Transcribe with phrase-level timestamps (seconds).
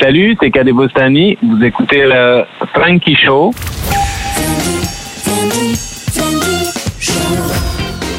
[0.00, 1.36] Salut, c'est Kadebostany.
[1.42, 3.52] Vous écoutez le Frankie Show.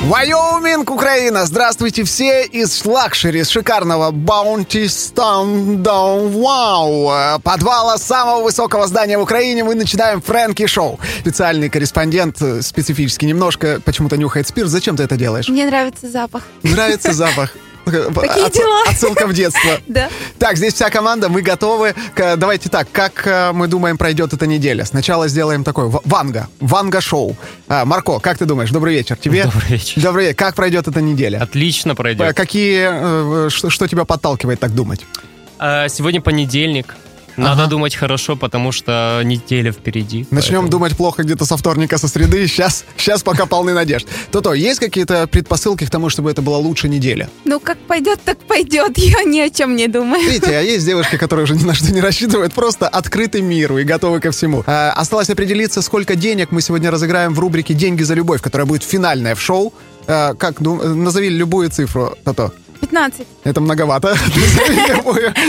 [0.10, 1.46] Вайоминг, Украина!
[1.46, 9.63] Здравствуйте все из лакшери, из шикарного Bounty Down Wow, подвала самого высокого здания в Украине.
[9.63, 10.99] Мы начинаем Фрэнки Шоу.
[11.19, 14.67] Специальный корреспондент, э, специфически немножко, почему-то нюхает спирт.
[14.67, 15.47] Зачем ты это делаешь?
[15.47, 16.43] Мне нравится запах.
[16.63, 17.53] Нравится запах.
[17.91, 18.84] Такие Отс- дела.
[18.88, 19.71] Отсылка в детство.
[19.88, 20.09] Да.
[20.38, 21.95] Так, здесь вся команда, мы готовы.
[22.16, 24.85] Давайте так, как э, мы думаем, пройдет эта неделя?
[24.85, 27.35] Сначала сделаем такой в- Ванга, Ванга-шоу.
[27.67, 28.70] А, Марко, как ты думаешь?
[28.71, 29.15] Добрый вечер.
[29.17, 29.43] Тебе?
[29.45, 30.02] Добрый вечер.
[30.02, 30.35] Добрый вечер.
[30.38, 31.39] Как пройдет эта неделя?
[31.41, 32.35] Отлично Э, пройдет.
[32.35, 35.01] Какие, э, что, что тебя подталкивает так думать?
[35.57, 36.95] А, Сегодня понедельник.
[37.39, 40.27] Надо думать хорошо, потому что неделя впереди.
[40.31, 42.48] Начнем поэтому- думать плохо где-то со вторника, со среды.
[42.48, 44.07] Сейчас, сейчас пока полны надежд.
[44.31, 47.29] То-то, есть какие-то предпосылки к тому, чтобы это была лучшая неделя?
[47.45, 48.98] Ну, как пойдет, так пойдет.
[48.98, 50.21] Я ни о чем не думаю.
[50.23, 53.84] Видите, а есть девушки, которые уже ни на что не рассчитывают, просто открыты миру и
[53.84, 54.63] готовы ко всему.
[54.67, 58.84] А, осталось определиться, сколько денег мы сегодня разыграем в рубрике «Деньги за любовь», которая будет
[58.84, 59.73] финальная в шоу.
[60.07, 62.51] А, как, ну, назови любую цифру, то-то.
[62.82, 64.16] 15 Это многовато.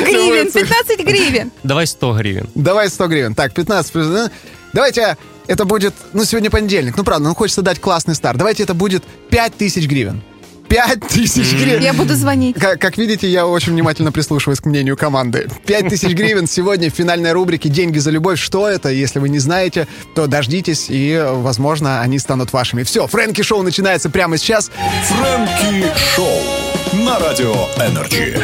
[0.04, 0.68] Гривен, цифру.
[0.68, 1.50] 15 гривен.
[1.62, 2.48] Давай 100 гривен.
[2.54, 3.34] Давай 100 гривен.
[3.34, 4.30] Так, 15 плюс...
[4.72, 5.94] Давайте это будет...
[6.12, 6.96] Ну, сегодня понедельник.
[6.96, 8.38] Ну, правда, ну, хочется дать классный старт.
[8.38, 10.22] Давайте это будет 5000 гривен.
[10.68, 11.82] 5000 гривен.
[11.82, 12.56] Я буду звонить.
[12.56, 15.48] Как, как видите, я очень внимательно прислушиваюсь к мнению команды.
[15.66, 18.38] 5000 гривен сегодня в финальной рубрике «Деньги за любовь».
[18.38, 18.88] Что это?
[18.90, 22.84] Если вы не знаете, то дождитесь, и, возможно, они станут вашими.
[22.84, 24.70] Все, Фрэнки Шоу начинается прямо сейчас.
[25.08, 28.36] Фрэнки Шоу на Радио Энерджи.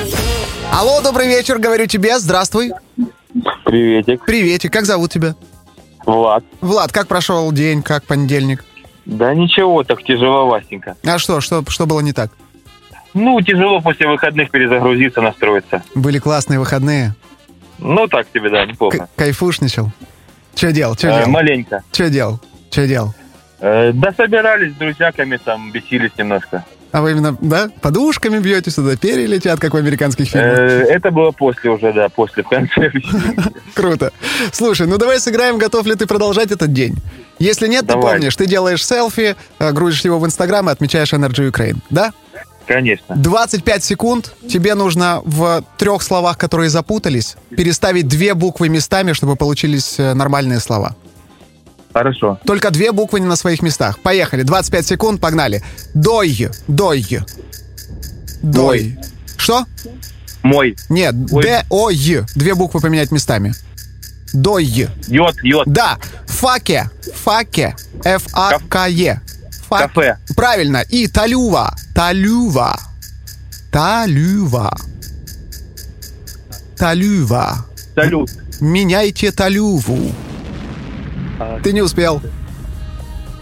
[0.72, 2.18] Алло, добрый вечер, говорю тебе.
[2.18, 2.72] Здравствуй.
[3.64, 4.24] Приветик.
[4.24, 5.34] Приветик, как зовут тебя?
[6.04, 6.44] Влад.
[6.60, 8.64] Влад, как прошел день, как понедельник?
[9.04, 10.96] Да ничего, так тяжеловастенько.
[11.04, 12.30] А что, что, что было не так?
[13.14, 15.82] Ну, тяжело после выходных перезагрузиться, настроиться.
[15.94, 17.14] Были классные выходные.
[17.78, 19.08] Ну, так тебе, да, К- неплохо.
[19.16, 19.90] кайфушничал.
[20.54, 20.96] Че делал?
[20.96, 21.30] Че Э, делал?
[21.30, 21.82] маленько.
[21.92, 22.40] Че делал?
[22.70, 23.14] Че делал?
[23.60, 26.64] Э, да собирались с друзьяками, там, бесились немножко.
[26.92, 30.88] А вы именно, да, подушками бьете сюда, перья летят, как в американских Э, фильмах.
[30.96, 32.90] это было после уже, да, после, в конце.
[33.74, 34.12] Круто.
[34.52, 36.96] Слушай, ну давай сыграем, готов ли ты продолжать этот день?
[37.38, 38.14] Если нет, ты Давай.
[38.14, 42.12] помнишь, ты делаешь селфи, э, грузишь его в Инстаграм и отмечаешь Energy Ukraine, да?
[42.66, 43.14] Конечно.
[43.14, 44.34] 25 секунд.
[44.48, 50.60] Тебе нужно в трех словах, которые запутались, переставить две буквы местами, чтобы получились э, нормальные
[50.60, 50.96] слова.
[51.96, 52.38] Хорошо.
[52.44, 54.00] Только две буквы не на своих местах.
[54.00, 54.42] Поехали.
[54.42, 55.62] 25 секунд, погнали.
[55.94, 56.50] Дой.
[56.68, 57.20] Дой.
[58.42, 58.98] Дой.
[59.38, 59.64] Что?
[60.42, 60.76] Мой.
[60.90, 61.42] Нет, Ой.
[61.42, 62.26] Д-О-Й.
[62.34, 63.54] Две буквы поменять местами.
[64.34, 64.64] Дой.
[65.08, 65.66] Йод, йод.
[65.66, 65.96] Да.
[66.26, 66.90] Факе.
[67.24, 67.74] Факе.
[68.04, 69.22] Ф-А-К-Е.
[69.66, 70.18] Фа- Кафе.
[70.36, 70.82] Правильно.
[70.90, 71.74] И талюва.
[71.94, 72.78] Талюва.
[73.72, 74.76] Талюва.
[76.76, 77.64] Талюва.
[77.94, 78.30] Салют.
[78.60, 80.12] Меняйте талюву.
[81.62, 82.20] Ты не успел.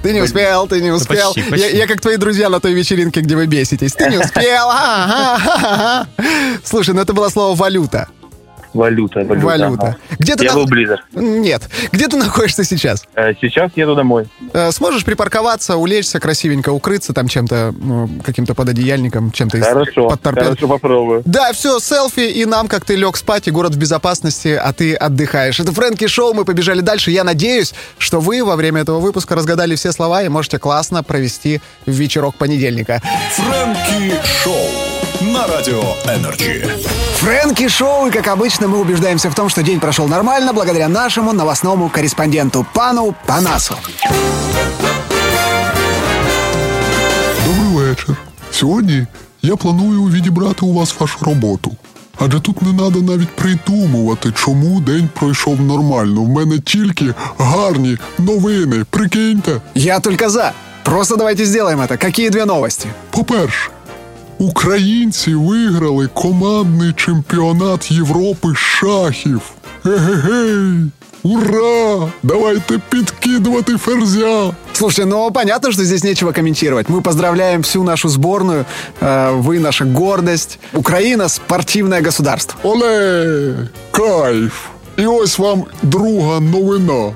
[0.02, 1.32] Ты не успел, ты не успел.
[1.32, 1.66] почти, почти.
[1.66, 3.94] Я, я как твои друзья на той вечеринке, где вы беситесь.
[3.94, 4.70] Ты не успел.
[6.62, 8.08] Слушай, ну это было слово валюта.
[8.74, 9.46] Валюта, валюта.
[9.46, 9.82] Валюта.
[9.86, 9.96] ага.
[10.18, 11.00] Где ты Я на- был близок.
[11.12, 11.62] Нет.
[11.92, 13.04] Где ты находишься сейчас?
[13.14, 14.26] Э, Сейчас еду домой.
[14.52, 20.08] Э, Сможешь припарковаться, улечься красивенько, укрыться там чем-то, ну, каким-то пододеяльником, чем-то из- Хорошо.
[20.08, 21.22] под торпед- Хорошо, попробую.
[21.24, 24.94] Да, все, селфи и нам, как ты лег спать, и город в безопасности, а ты
[24.94, 25.60] отдыхаешь.
[25.60, 27.10] Это Фрэнки Шоу, мы побежали дальше.
[27.12, 31.60] Я надеюсь, что вы во время этого выпуска разгадали все слова и можете классно провести
[31.86, 33.00] вечерок понедельника.
[33.32, 36.64] Фрэнки Шоу на Радио Энерджи.
[37.23, 41.33] Фрэнки Шоу, и как обычно мы убеждаемся в том, что день прошел нормально благодаря нашему
[41.33, 43.75] новостному корреспонденту пану Панасу.
[47.45, 48.15] Добрий вечір.
[48.51, 49.07] Сьогодні
[49.41, 51.71] я планую відібрати у вас вашу роботу.
[52.19, 56.21] Адже тут не треба навіть придумувати, чому день пройшов нормально.
[56.21, 58.85] В мене тільки гарні новини.
[58.89, 59.61] Прикиньте.
[59.75, 60.51] Я только за.
[60.83, 61.97] Просто давайте сделаем это.
[61.97, 62.89] Какие две новости?
[63.11, 63.69] По-перше,
[64.37, 69.41] українці виграли командний чемпіонат Європи з шахів.
[69.83, 70.91] Ге-ге-гей!
[71.23, 72.11] Ура!
[72.23, 74.51] Давайте підкидувати ферзя!
[74.73, 76.89] Слушай, ну понятно, что здесь нечего комментировать.
[76.89, 78.65] Мы поздравляем всю нашу сборную.
[79.01, 80.59] Э, Вы наша гордость.
[80.73, 82.55] Украина спортивное государство.
[82.63, 83.55] Оле!
[83.91, 84.53] Кайф!
[84.97, 87.11] І ось вам друга новина.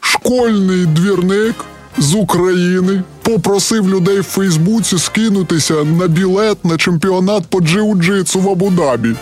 [0.00, 1.54] Школьний двірник
[1.98, 9.16] з України попросив людей в Фейсбуці скинутися на білет на чемпіонат по джиу-джитсу в Абу-Дабі.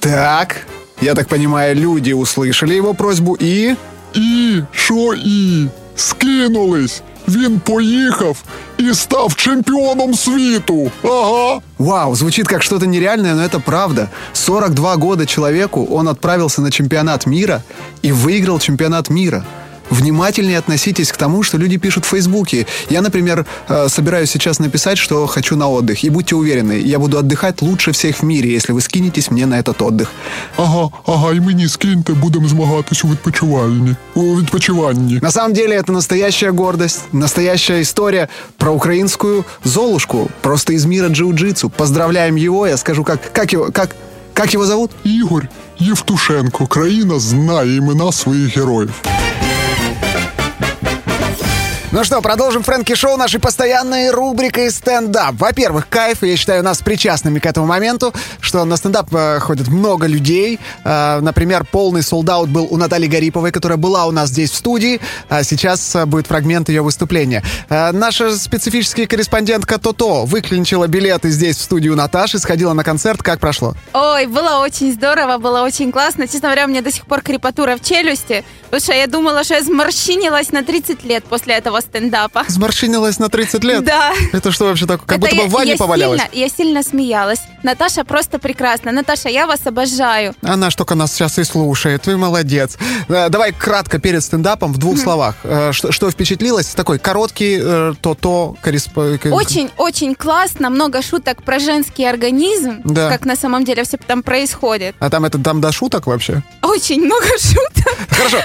[0.00, 0.56] Так,
[1.02, 3.76] я так понимаю, люди услышали его просьбу и...
[4.14, 5.66] І що і?
[5.96, 7.02] Скинулись!
[7.28, 8.36] він поїхав
[8.78, 10.90] і став чемпіоном світу.
[11.02, 11.60] Ага.
[11.78, 14.08] Вау, звучит как что-то нереальное, но это правда.
[14.32, 17.62] 42 года человеку, он отправился на чемпионат мира
[18.04, 19.44] и выиграл чемпионат мира.
[19.90, 22.66] Внимательнее относитесь к тому, что люди пишут в Фейсбуке.
[22.90, 26.04] Я, например, э, собираюсь сейчас написать, что хочу на отдых.
[26.04, 29.60] И будьте уверены, я буду отдыхать лучше всех в мире, если вы скинетесь мне на
[29.60, 30.08] этот отдых.
[30.56, 33.96] Ага, ага, і мені скиньте, будемо змагатись у відпочивальні.
[34.14, 35.18] У відпочиванні.
[35.22, 41.70] На самом деле это настоящая гордость, настоящая история про украинскую Золушку, просто из мира джиу-джитсу.
[41.70, 43.96] Поздравляем его, я скажу, как, как его, как,
[44.34, 44.90] как его зовут?
[45.04, 45.48] Ігор
[45.78, 46.66] Євтушенко.
[46.66, 48.92] Країна знає імена своїх героїв.
[51.91, 55.33] Ну что, продолжим Фрэнки Шоу нашей постоянной рубрикой стендап.
[55.39, 60.05] Во-первых, кайф, я считаю нас причастными к этому моменту, что на стендап э, ходит много
[60.05, 60.59] людей.
[60.83, 65.01] Э, например, полный солдат был у Натальи Гариповой, которая была у нас здесь в студии.
[65.29, 67.43] А сейчас э, будет фрагмент ее выступления.
[67.69, 73.23] Э, наша специфический корреспондентка Тото выклинчила билеты здесь в студию Наташи, сходила на концерт.
[73.23, 73.73] Как прошло?
[73.93, 76.27] Ой, было очень здорово, было очень классно.
[76.27, 79.55] Честно говоря, у меня до сих пор крепатура в челюсти, потому что я думала, что
[79.55, 82.43] я сморщинилась на 30 лет после этого стендапа.
[82.47, 83.83] Сморщинилась на 30 лет?
[83.83, 84.13] Да.
[84.33, 85.05] Это что вообще такое?
[85.07, 86.21] Как Это будто бы в ванне я повалялась.
[86.21, 87.39] Сильно, я сильно смеялась.
[87.63, 88.91] Наташа просто прекрасна.
[88.91, 90.33] Наташа, я вас обожаю.
[90.41, 92.05] Она ж только нас сейчас и слушает.
[92.07, 92.77] Вы молодец.
[93.07, 95.35] Э, Давай кратко перед стендапом в двух словах.
[95.43, 96.67] Э, Что, что впечатлилось?
[96.67, 98.55] Такой короткий э, то-то
[99.31, 103.09] Очень-очень классно, много шуток про женский организм, Да.
[103.09, 104.95] как на самом деле все там происходит.
[104.99, 106.41] А там это там до шуток вообще?
[106.61, 107.93] Очень много шуток.
[108.09, 108.37] Хорошо.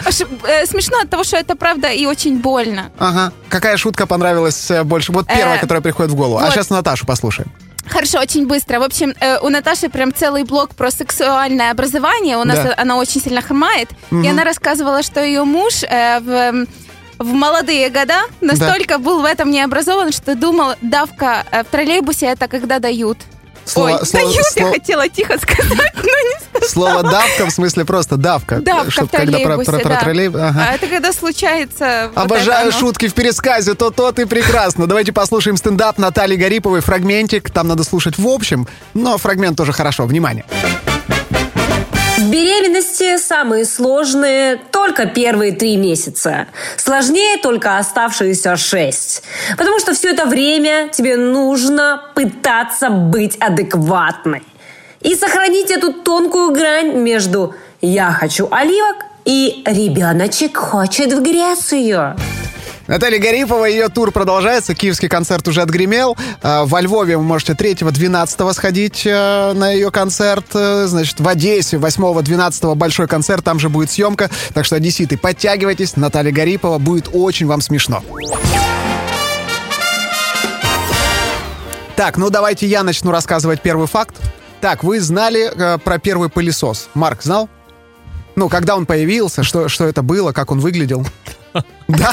[0.67, 2.91] Смешно от того, что это правда и очень больно.
[2.99, 3.24] Ага.
[3.49, 5.13] Какая шутка понравилась э, больше?
[5.13, 6.39] Вот первая, Э, которая приходит в голову.
[6.39, 7.51] А сейчас Наташу послушаем.
[7.87, 8.81] Хорошо, очень быстро.
[8.81, 12.37] В общем, э, у Наташи прям целый блок про сексуальное образование.
[12.39, 12.75] У нас Да.
[12.77, 13.91] она очень сильно хромает.
[14.11, 16.67] И она рассказывала, что ее муж в,
[17.19, 22.79] в молодые года настолько был в этом необразован, что думал, давка в троллейбусе это когда
[22.79, 23.19] дают.
[23.65, 26.69] Слово- Ой, слово- дают, я слово- хотела тихо сказать, но не сказала.
[26.69, 28.57] Слово давка в смысле просто давка.
[28.61, 30.01] Давка Чтоб в когда про, про, про да.
[30.01, 30.41] троллейбус.
[30.41, 30.67] Ага.
[30.71, 32.11] А это когда случается...
[32.15, 32.79] вот Обожаю оно.
[32.79, 34.87] шутки в пересказе, то то ты прекрасно.
[34.87, 37.51] Давайте послушаем стендап Натальи Гариповой, фрагментик.
[37.51, 40.05] Там надо слушать в общем, но фрагмент тоже хорошо.
[40.05, 40.45] Внимание.
[40.84, 40.84] В
[42.35, 46.49] беременности самые сложные только первые три месяца.
[46.77, 49.23] Сложнее только оставшиеся шесть.
[49.57, 54.43] Потому что все это время тебе нужно пытаться быть адекватной.
[55.01, 62.17] И сохранить эту тонкую грань между «я хочу оливок» и «ребеночек хочет в Грецию».
[62.87, 64.75] Наталья Гарипова, ее тур продолжается.
[64.75, 66.17] Киевский концерт уже отгремел.
[66.43, 70.45] Э, Во Львове вы можете 3-12 сходить э, на ее концерт.
[70.55, 73.43] Э, Значит, в Одессе 8-12 большой концерт.
[73.43, 74.29] Там же будет съемка.
[74.53, 75.97] Так что, одесситы, подтягивайтесь.
[75.97, 78.03] Наталья Гарипова будет очень вам смешно.
[81.97, 84.17] Так, ну давайте я начну рассказывать первый факт.
[84.61, 86.89] Так, вы знали э, про первый пылесос?
[86.95, 87.49] Марк знал?
[88.37, 91.07] Ну, когда он появился, что, что это было, как он выглядел?
[91.89, 92.11] Да?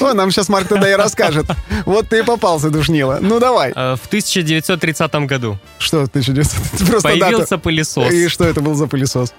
[0.00, 1.46] О, нам сейчас Марк тогда и расскажет.
[1.86, 3.18] Вот ты и попался, душнила.
[3.20, 3.72] Ну давай.
[3.74, 6.88] Э, В 1930 году Что 1900?
[6.88, 7.58] Просто появился дата.
[7.58, 8.12] пылесос.
[8.12, 9.32] И что это был за пылесос?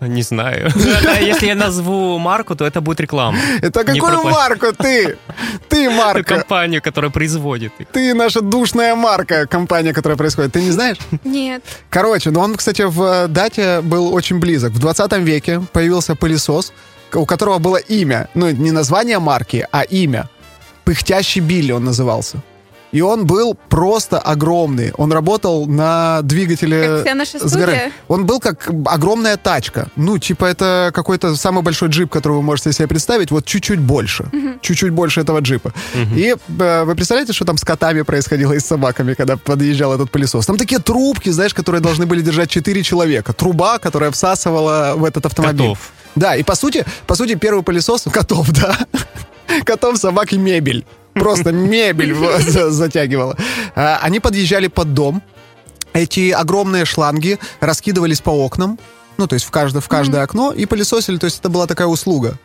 [0.00, 0.70] Не знаю.
[1.22, 3.38] Если я назову марку, то это будет реклама.
[3.62, 5.16] Это какую марку ты?
[5.70, 6.34] Ты марка.
[6.34, 7.72] компанию, которая производит.
[7.92, 10.52] Ты наша душная марка, компания, которая происходит.
[10.52, 10.98] Ты не знаешь?
[11.24, 11.62] Нет.
[11.88, 14.72] Короче, ну он, кстати, в э, дате был очень близок.
[14.72, 16.74] В 20 веке появился пылесос,
[17.16, 18.28] у которого было имя.
[18.34, 20.28] Ну, не название марки, а имя.
[20.84, 22.42] Пыхтящий Билли он назывался.
[22.92, 24.92] И он был просто огромный.
[24.96, 26.86] Он работал на двигателе...
[26.86, 27.92] Как вся наша с горы.
[28.08, 29.88] Он был как огромная тачка.
[29.96, 34.30] Ну, типа это какой-то самый большой джип, который вы можете себе представить, вот чуть-чуть больше.
[34.60, 35.72] Чуть-чуть больше этого джипа.
[36.14, 40.10] И э, вы представляете, что там с котами происходило и с собаками, когда подъезжал этот
[40.10, 40.46] пылесос?
[40.46, 43.32] Там такие трубки, знаешь, которые должны были держать 4 человека.
[43.32, 45.68] Труба, которая всасывала в этот автомобиль.
[45.68, 45.92] Котов.
[46.14, 48.76] Да, и по сути, по сути, первый пылесос котов, да.
[49.64, 50.84] Котов, собак и мебель.
[51.20, 52.14] Просто мебель
[52.70, 53.36] затягивала.
[53.74, 55.22] А, Они подъезжали под дом.
[55.92, 58.78] Эти огромные шланги раскидывались по окнам.
[59.16, 61.16] Ну, то есть в каждое, в каждое окно и пылесосили.
[61.16, 62.38] То есть это была такая услуга.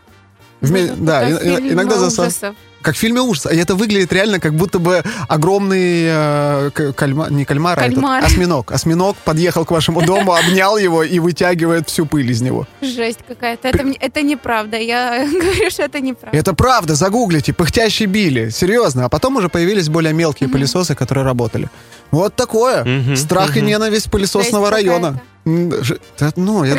[0.62, 2.56] Вме- да, и- иногда заса- ужасов.
[2.82, 3.50] Как в фильме ужаса.
[3.50, 8.24] И это выглядит реально, как будто бы огромный э, кальма- не кальмар, а этот, Кальмар.
[8.25, 8.72] осьминог.
[8.72, 12.65] Осьминог подъехал к вашему дому, обнял его и вытягивает всю пыль из него.
[12.82, 13.68] Жесть какая-то.
[13.68, 14.77] Это, это неправда.
[14.77, 16.36] Я говорю, что это неправда.
[16.36, 19.06] Это правда, загуглите, пыхтящий Билли, серьезно.
[19.06, 21.70] А потом уже появились более мелкие пылесосы, которые работали.
[22.12, 22.84] Вот такое.
[22.84, 23.70] Мгм, Страх и мгм.
[23.70, 25.22] ненависть пылесосного Жесть района.
[25.46, 26.75] Ну, я...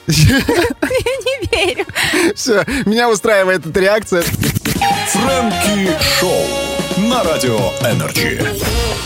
[0.06, 1.86] Я не верю.
[2.34, 4.22] Все, меня устраивает эта реакция.
[4.22, 6.46] Фрэнки Шоу
[7.08, 8.40] на Радио Энерджи.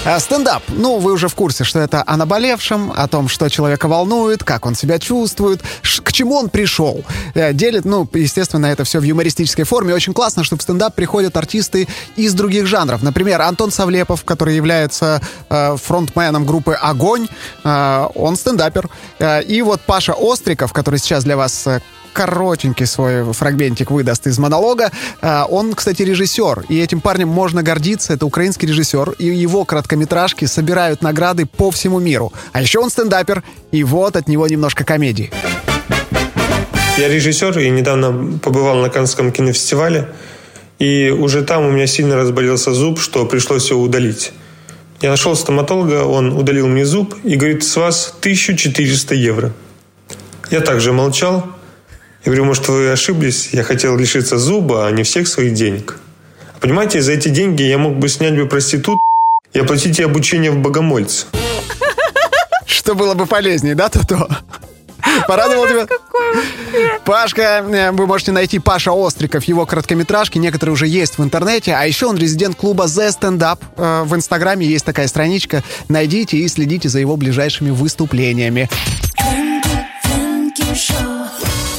[0.07, 0.63] А, Стендап.
[0.69, 4.67] Ну, вы уже в курсе, что это о наболевшем, о том, что человека волнует, как
[4.67, 7.03] он себя чувствует, к чему он пришел.
[7.33, 9.95] Э, Делит, ну, естественно, это все в юмористической форме.
[9.95, 13.03] Очень классно, что в стендап приходят артисты из других жанров.
[13.03, 17.27] Например, Антон Савлепов, который является э, фронтменом группы «Огонь»,
[17.65, 18.91] э, он стендапер.
[19.19, 21.81] Э, и вот Паша Остриков, который сейчас для вас э,
[22.15, 24.91] коротенький свой фрагментик выдаст из монолога.
[25.21, 28.15] А, Он, кстати, режиссер, и этим парнем можно гордиться.
[28.15, 32.33] Это украинский режиссер, и его короткометражки собирают награды по всему миру.
[32.53, 33.43] А еще он стендапер,
[33.73, 35.31] и вот от него немножко комедии.
[36.97, 40.09] Я режиссер и недавно побывал на Каннском кинофестивале.
[40.79, 44.33] И уже там у меня сильно разболелся зуб, что пришлось его удалить.
[45.01, 49.53] Я нашел стоматолога, он удалил мне зуб и говорит, с вас 1400 евро.
[50.51, 51.45] Я также молчал.
[52.25, 53.51] Я говорю, может, вы ошиблись?
[53.53, 55.99] Я хотел лишиться зуба, а не всех своих денег.
[56.61, 58.99] Понимаете, за эти деньги я мог бы снять бы проститут
[59.53, 61.27] и оплатить ей обучение в богомольце.
[62.67, 64.27] Что было бы полезнее, да, то-то?
[65.29, 65.87] Порадовал тебя?
[67.05, 71.85] Пашка, э, вы можете найти Паша Остриков, его короткометражки, некоторые уже есть в интернете, а
[71.85, 73.59] еще он резидент клуба The Stand Up.
[73.77, 78.71] Э, В инстаграме есть такая страничка, найдите и следите за его ближайшими выступлениями.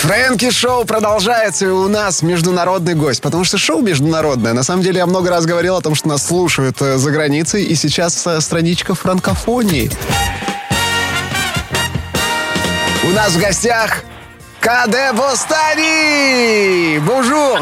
[0.05, 4.53] Фрэнки Шоу продолжается, и у нас международный гость, потому что шоу международное.
[4.53, 7.63] На самом деле я много раз говорил о том, что нас слушают э, за границей,
[7.63, 9.89] и сейчас э, страничка франкофонии.
[13.03, 14.03] У нас в гостях
[14.59, 16.99] Каде Бостани!
[16.99, 17.59] Bonjour!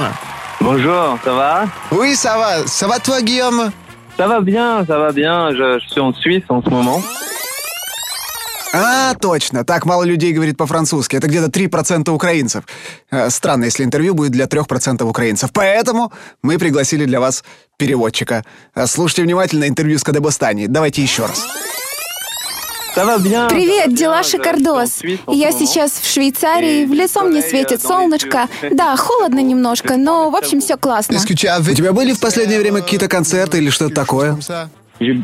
[0.59, 2.67] Bonjour, ça va Oui, ça va.
[2.67, 3.71] Ça va toi, Guillaume
[4.17, 5.51] Ça va bien, ça va bien.
[5.51, 7.01] Je, je suis en Suisse en ce moment.
[8.73, 9.63] А, точно.
[9.63, 11.15] Так мало людей говорит по-французски.
[11.15, 12.63] Это где-то 3% украинцев.
[13.11, 15.51] Э, Странно, если интервью будет для 3% украинцев.
[15.53, 16.11] Поэтому
[16.41, 17.43] мы пригласили для вас
[17.77, 18.43] переводчика.
[18.75, 20.65] Э, Слушайте внимательно интервью с Кадебостани.
[20.67, 21.45] Давайте еще раз.
[23.49, 25.01] Привет, дела шикардос.
[25.27, 28.47] Я сейчас в Швейцарии, в лицо мне светит солнышко.
[28.71, 31.17] Да, холодно немножко, но в общем все классно.
[31.19, 31.23] У
[31.75, 34.37] тебя были в последнее время какие-то концерты или что-то такое?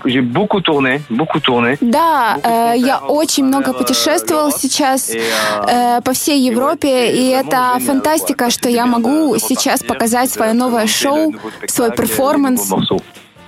[0.06, 1.78] J'ai beaucoup tourné, beaucoup tourné.
[1.82, 8.70] Да, э, я очень много путешествовал сейчас э, по всей Европе, и это фантастика, что
[8.70, 11.34] я могу сейчас показать свое новое шоу,
[11.68, 12.72] свой перформанс.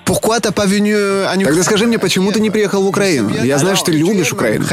[0.05, 3.29] Pourquoi t'as pas venu à Тогда скажи мне, почему ты не приехал в Украину?
[3.43, 4.65] Я знаю, что ты любишь Украину.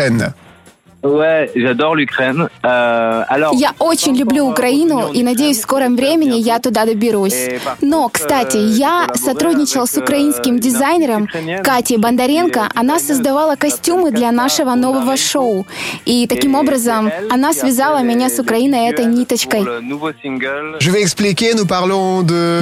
[1.00, 2.48] Ouais, j'adore l'Ukraine.
[2.64, 7.36] Euh, alors, Я очень люблю Украину и надеюсь, в скором времени я туда доберусь.
[7.80, 11.28] Но, кстати, я сотрудничал с украинским дизайнером
[11.62, 12.68] Катей Бондаренко.
[12.74, 15.66] Она создавала костюмы для нашего нового шоу.
[16.04, 19.64] И таким образом она связала меня с Украиной этой ниточкой.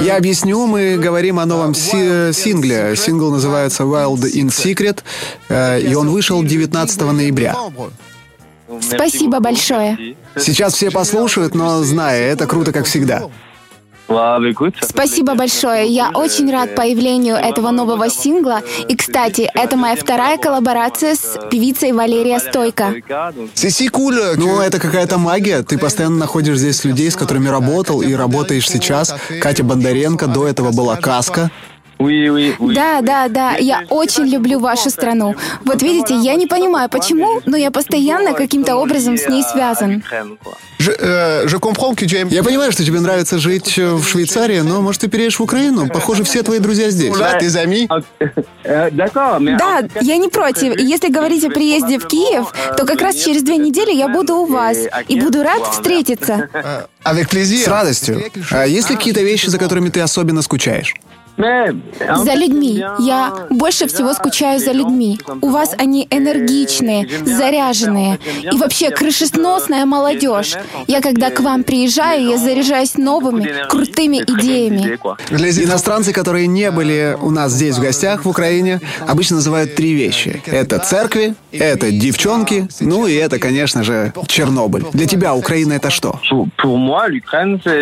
[0.05, 2.95] Я объясню, мы говорим о новом си- сингле.
[2.95, 4.99] Сингл называется Wild in Secret,
[5.49, 7.55] э, и он вышел 19 ноября.
[8.81, 10.15] Спасибо большое.
[10.35, 13.23] Сейчас все послушают, но зная, это круто, как всегда.
[14.81, 15.87] Спасибо большое.
[15.87, 18.61] Я очень рад появлению этого нового сингла.
[18.87, 22.95] И, кстати, это моя вторая коллаборация с певицей Валерия Стойко.
[24.37, 25.61] Ну, это какая-то магия.
[25.63, 29.13] Ты постоянно находишь здесь людей, с которыми работал, и работаешь сейчас.
[29.41, 31.51] Катя Бондаренко, до этого была Каска.
[32.59, 35.35] Да, да, да, я очень люблю вашу страну.
[35.65, 40.03] Вот видите, я не понимаю, почему, но я постоянно каким-то образом с ней связан.
[40.99, 41.47] э,
[42.29, 45.87] Я понимаю, что тебе нравится жить э, в Швейцарии, но, может, ты переедешь в Украину?
[45.89, 47.11] Похоже, все твои друзья здесь.
[48.63, 50.77] Euh, D'accord, mais Да, я не против.
[50.77, 54.45] Если говорить о приезде в Киев, то как раз через две недели я буду у
[54.45, 54.77] вас
[55.07, 56.49] и буду рад встретиться.
[57.63, 58.23] С радостью.
[58.51, 60.93] А есть ли какие-то вещи, за которыми ты особенно скучаешь?
[61.37, 62.83] За людьми.
[62.99, 65.19] Я больше всего скучаю за людьми.
[65.41, 68.19] У вас они энергичные, заряженные.
[68.51, 70.55] И вообще крышесносная молодежь.
[70.87, 74.97] Я когда к вам приезжаю, я заряжаюсь новыми, крутыми идеями.
[75.63, 80.41] Иностранцы, которые не были у нас здесь в гостях в Украине, обычно называют три вещи.
[80.47, 84.85] Это церкви, это девчонки, ну и это, конечно же, Чернобыль.
[84.93, 86.19] Для тебя Украина это что?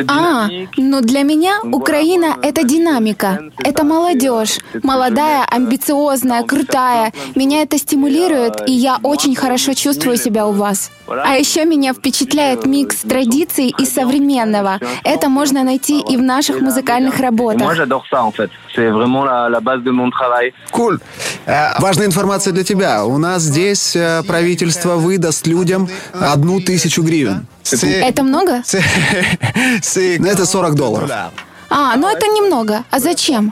[0.07, 0.67] А, dynamique.
[0.77, 4.59] ну для меня Украина— это динамика, это молодежь.
[4.83, 7.11] Молодая, амбициозная, крутая.
[7.35, 10.91] Меня это стимулирует, и я очень хорошо чувствую себя у вас.
[11.07, 14.79] А еще меня впечатляет микс традиций и современного.
[15.03, 17.61] Это можно найти и в наших музыкальных работах.
[20.71, 20.99] Куль.
[21.45, 23.05] Э, Важная информация для тебя.
[23.05, 27.45] У нас здесь э, правительство выдаст людям одну тысячу гривен.
[28.07, 28.63] Это много?
[30.19, 31.09] Ну, это 40 долларов.
[31.77, 32.85] А, ну это немного.
[32.89, 33.51] А зачем?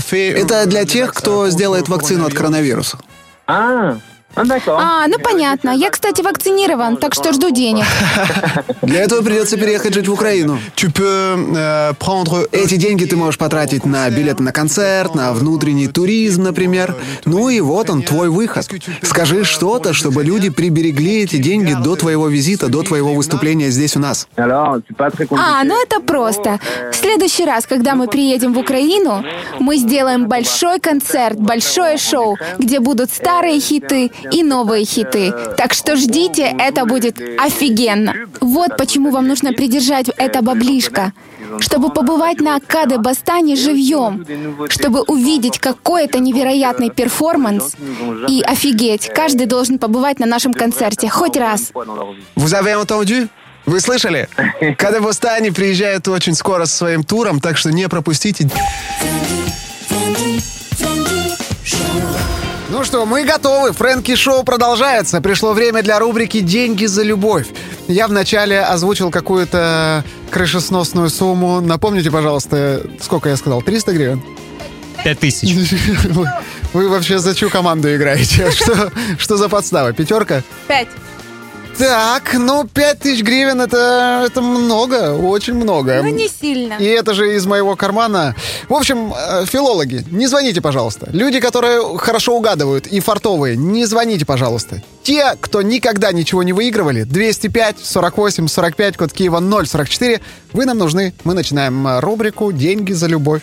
[0.00, 0.32] Fait...
[0.32, 2.98] Это для тех, кто сделает вакцину от коронавируса.
[3.46, 4.00] D'accord.
[4.36, 5.70] А, ну понятно.
[5.70, 7.84] Я, кстати, вакцинирован, так что жду денег.
[8.82, 10.58] Для этого придется переехать жить в Украину.
[10.76, 12.48] Э, prendre...
[12.52, 16.96] Эти деньги ты можешь потратить на билеты на концерт, на внутренний туризм, например.
[17.24, 18.68] Ну и вот он, твой выход.
[19.02, 24.00] Скажи что-то, чтобы люди приберегли эти деньги до твоего визита, до твоего выступления здесь у
[24.00, 24.26] нас.
[24.36, 26.58] А, ну это просто.
[26.92, 29.24] В следующий раз, когда мы приедем в Украину,
[29.60, 35.32] мы сделаем большой концерт, большое шоу, где будут старые хиты и новые хиты.
[35.56, 38.14] Так что ждите, это будет офигенно.
[38.40, 41.12] Вот почему вам нужно придержать это баблишко.
[41.60, 44.26] Чтобы побывать на Акаде Бастане живьем,
[44.68, 47.76] чтобы увидеть, какой это невероятный перформанс,
[48.28, 51.70] и офигеть, каждый должен побывать на нашем концерте хоть раз.
[52.36, 53.28] Vous avez entendu?
[53.66, 54.28] Вы слышали?
[54.76, 58.50] Когда в Астане приезжают очень скоро со своим туром, так что не пропустите.
[63.04, 63.72] Что, мы готовы.
[63.74, 65.20] Фрэнки Шоу продолжается.
[65.20, 67.48] Пришло время для рубрики «Деньги за любовь».
[67.86, 71.60] Я вначале озвучил какую-то крышесносную сумму.
[71.60, 73.60] Напомните, пожалуйста, сколько я сказал?
[73.60, 74.22] 300 гривен?
[75.04, 75.54] Пять тысяч.
[76.04, 76.26] Вы,
[76.72, 78.50] вы вообще за чью команду играете?
[78.56, 79.92] Что, что за подстава?
[79.92, 80.42] Пятерка?
[80.66, 80.88] Пять.
[81.78, 86.00] Так, ну, 5000 гривен это, это много, очень много.
[86.02, 86.74] Ну, не сильно.
[86.74, 88.36] И это же из моего кармана.
[88.68, 91.08] В общем, э, филологи, не звоните, пожалуйста.
[91.12, 94.82] Люди, которые хорошо угадывают и фартовые, не звоните, пожалуйста.
[95.02, 100.20] Те, кто никогда ничего не выигрывали, 205 48 45, код Киева 044,
[100.52, 101.12] вы нам нужны.
[101.24, 103.42] Мы начинаем э, рубрику «Деньги за любовь».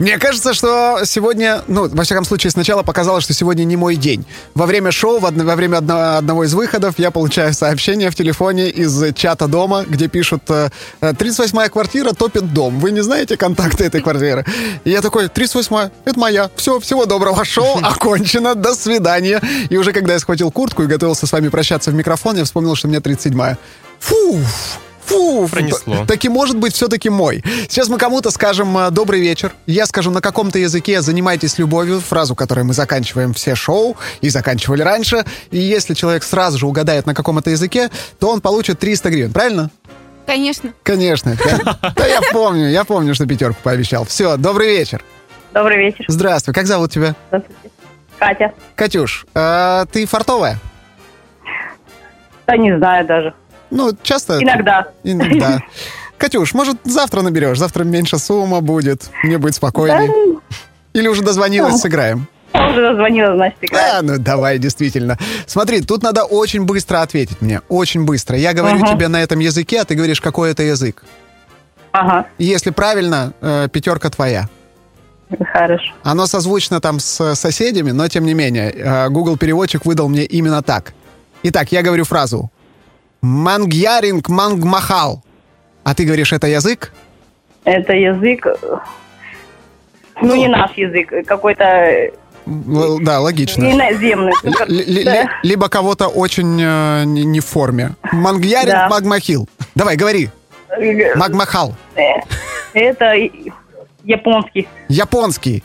[0.00, 4.24] Мне кажется, что сегодня, ну, во всяком случае, сначала показалось, что сегодня не мой день.
[4.54, 8.14] Во время шоу, в одно- во время одно- одного из выходов, я получаю сообщение в
[8.14, 10.70] телефоне из чата дома, где пишут э,
[11.00, 12.80] «38-я квартира топит дом».
[12.80, 14.44] Вы не знаете контакты этой квартиры?
[14.84, 16.50] И я такой, 38-я, это моя.
[16.56, 17.44] Все, всего доброго.
[17.44, 18.54] Шоу окончено.
[18.56, 19.40] До свидания.
[19.70, 22.74] И уже когда я схватил куртку и готовился с вами прощаться в микрофон, я вспомнил,
[22.74, 23.56] что мне 37-я.
[24.00, 24.38] Фу,
[25.06, 26.06] Фу, Пронесло.
[26.06, 27.42] таки может быть все-таки мой.
[27.68, 29.52] Сейчас мы кому-то скажем э, «добрый вечер».
[29.66, 34.82] Я скажу на каком-то языке «занимайтесь любовью», фразу, которой мы заканчиваем все шоу и заканчивали
[34.82, 35.24] раньше.
[35.50, 39.70] И если человек сразу же угадает на каком-то языке, то он получит 300 гривен, правильно?
[40.26, 40.72] Конечно.
[40.82, 41.36] Конечно.
[41.64, 44.04] Да, Да я помню, я помню, что пятерку пообещал.
[44.06, 45.04] Все, добрый вечер.
[45.52, 46.04] Добрый вечер.
[46.08, 47.14] Здравствуй, как зовут тебя?
[47.28, 47.70] Здравствуйте.
[48.18, 48.52] Катя.
[48.74, 50.58] Катюш, э, ты фартовая?
[52.46, 53.34] Да не знаю даже.
[53.74, 54.40] Ну, часто...
[54.40, 54.86] Иногда.
[55.02, 55.60] Иногда.
[56.18, 57.58] Катюш, может, завтра наберешь?
[57.58, 60.38] Завтра меньше сумма будет, мне будет спокойнее.
[60.92, 62.28] Или уже дозвонилась, сыграем?
[62.54, 63.98] Уже дозвонила, значит, играю.
[63.98, 65.18] А, ну давай, действительно.
[65.46, 67.62] Смотри, тут надо очень быстро ответить мне.
[67.68, 68.36] Очень быстро.
[68.36, 68.94] Я говорю Ага.
[68.94, 71.02] тебе на этом языке, а ты говоришь, какой это язык.
[71.90, 74.48] Ага, если правильно, э, пятерка твоя.
[75.52, 75.92] хорошо.
[76.04, 80.62] Оно созвучно там с соседями, но тем не менее, э, Google переводчик выдал мне именно
[80.62, 80.92] так.
[81.42, 82.50] Итак, я говорю фразу.
[83.24, 85.22] Мангьяринг мангмахал.
[85.82, 86.92] А ты говоришь, это язык?
[87.64, 88.46] Это язык...
[88.46, 88.54] э,
[90.20, 92.10] Ну, не наш язык, какой-то
[92.46, 93.64] Л- Да, логично.
[93.64, 94.32] иноземный.
[94.44, 94.66] Л- Да.
[94.66, 97.94] ли- Либо кого-то очень э, не не в форме.
[98.12, 98.88] Мангьяринг Да.
[98.90, 99.48] магмахил.
[99.74, 100.28] Давай, говори.
[100.68, 101.74] Э, Магмахал.
[101.96, 102.02] э,
[102.74, 103.14] Это
[104.04, 104.68] японский.
[104.88, 105.62] Японский.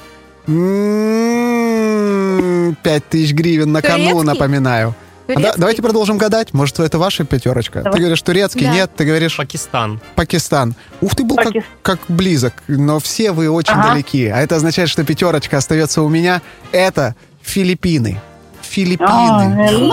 [1.39, 4.93] М, Пять тысяч гривен на кону, напоминаю.
[5.36, 6.54] А да- давайте продолжим гадать.
[6.54, 7.80] Может, это ваша пятерочка?
[7.82, 7.94] Давай.
[7.94, 8.74] Ты говоришь турецкий, Да.
[8.74, 10.00] нет, ты говоришь Пакистан.
[10.15, 10.76] Пакистан.
[11.02, 13.89] Ух, ты был как, как близок, но все вы очень Ага.
[13.94, 14.28] далеки.
[14.28, 16.42] А это означает, что пятерочка остается у меня.
[16.72, 18.20] Это Филиппины.
[18.62, 19.08] Филиппины.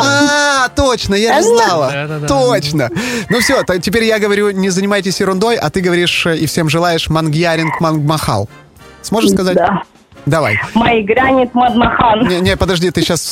[0.01, 0.64] А.
[0.64, 2.20] А, точно, я же знала.
[2.29, 2.90] Точно.
[3.31, 7.09] Ну все, теперь я говорю, не занимайтесь ерундой, а ты говоришь э, и всем желаешь
[7.09, 8.49] мангьяринг мангмахал.
[9.03, 9.55] Сможешь сказать?
[9.57, 9.83] Да.
[10.27, 10.61] Давай.
[10.75, 12.27] Мои гранит Мадмахан.
[12.27, 13.22] Не, не, подожди, ты сейчас,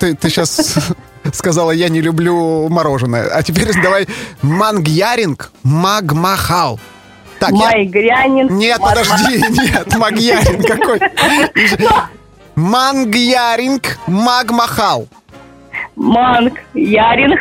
[0.00, 0.76] ты, ты сейчас
[1.32, 3.28] сказала, я не люблю мороженое.
[3.28, 4.06] А теперь давай
[4.42, 6.78] мангьяринг магмахал.
[7.38, 8.48] Так, я- Мои грянин.
[8.56, 11.00] Нет, подожди, нет, Магьярин какой.
[12.54, 15.06] Мангьяринг Магмахал.
[15.96, 16.54] Манг.
[16.74, 17.38] Яринг.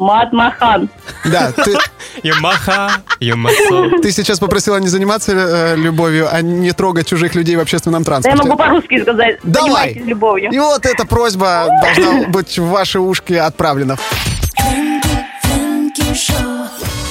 [0.00, 0.88] Мадмахан.
[1.26, 1.76] Да, ты,
[2.22, 4.00] Ямаха, Ямасо.
[4.02, 8.14] ты сейчас попросила не заниматься э, любовью, а не трогать чужих людей в общественном Да
[8.16, 8.42] я транспорте.
[8.48, 9.38] могу по-русски сказать.
[9.42, 9.62] Давай.
[9.94, 10.50] Занимайтесь любовью.
[10.50, 13.96] И вот эта просьба должна быть в ваши ушки отправлена.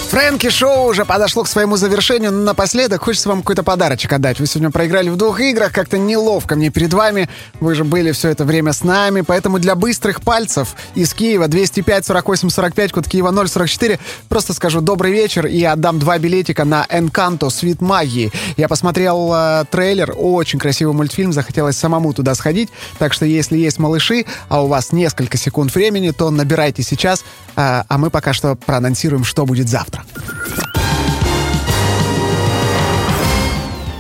[0.10, 4.39] Фрэнки Шоу уже подошло к своему завершению, но напоследок хочется вам какой-то подарочек отдать.
[4.39, 7.30] Вы сегодня проиграли в двух играх, как-то неловко мне перед вами.
[7.60, 12.08] Вы же были все это время с нами, поэтому для быстрых пальцев из Киева 205
[12.08, 17.52] 48 45, код Киева 044, просто скажу добрый вечер и отдам два билетика на Encanto
[17.52, 18.32] Свит Магии.
[18.58, 23.78] Я посмотрел э, трейлер, очень красивый мультфильм, захотелось самому туда сходить, так что если есть
[23.78, 27.19] малыши, а у вас несколько секунд времени, то набирайте сейчас,
[27.56, 29.98] э, а мы пока что проанонсируем, что будет завтра.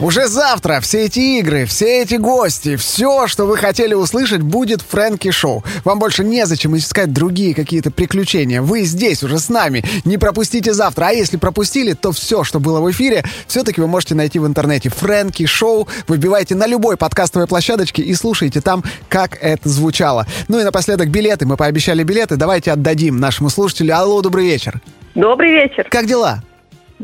[0.01, 5.29] Уже завтра все эти игры, все эти гости, все, что вы хотели услышать, будет Фрэнки
[5.29, 5.65] Шоу.
[5.83, 8.61] Вам больше незачем искать другие какие-то приключения.
[8.61, 9.83] Вы здесь уже с нами.
[10.05, 11.07] Не пропустите завтра.
[11.07, 14.89] А если пропустили, то все, что было в эфире, все-таки вы можете найти в интернете.
[14.89, 15.89] Фрэнки Шоу.
[16.07, 20.25] Выбивайте на любой подкастовой площадочке и слушайте там, как это звучало.
[20.47, 21.45] Ну и напоследок билеты.
[21.45, 22.37] Мы пообещали билеты.
[22.37, 23.97] Давайте отдадим нашему слушателю.
[23.97, 24.81] Алло, добрый вечер.
[25.15, 25.87] Добрый вечер.
[25.89, 26.39] Как дела?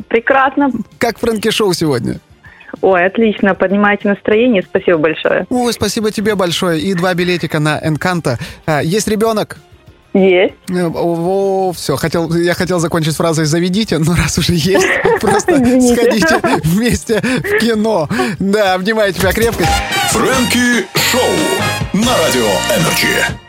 [0.07, 0.71] Прекрасно.
[0.97, 2.19] Как Фрэнки Шоу сегодня?
[2.81, 3.55] Ой, отлично.
[3.55, 4.61] Поднимаете настроение.
[4.61, 5.45] Спасибо большое.
[5.49, 6.81] Ой, спасибо тебе большое.
[6.81, 8.37] И два билетика на Энканто.
[8.65, 9.57] А, есть ребенок?
[10.13, 10.53] Есть.
[10.69, 14.87] Э, О, все, хотел, я хотел закончить фразой «заведите», но раз уже есть,
[15.19, 18.07] просто сходите вместе в кино.
[18.39, 19.65] Да, обнимаю тебя крепко.
[20.11, 21.21] Фрэнки Шоу
[21.91, 23.44] на Радио Энерджи.